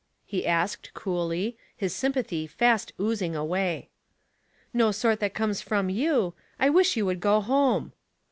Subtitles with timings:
[0.25, 3.87] "he asked, coolly, his sympathy fast oozing away."
[4.73, 6.33] No sort that comes from you.
[6.59, 7.93] I wish you would go home."